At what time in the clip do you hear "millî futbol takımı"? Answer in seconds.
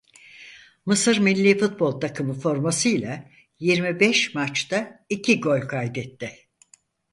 1.17-2.33